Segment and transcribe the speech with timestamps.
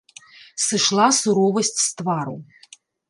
[0.65, 2.35] Сышла суровасць з твару.